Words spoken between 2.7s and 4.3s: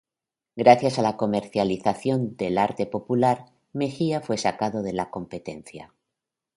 popular Mejía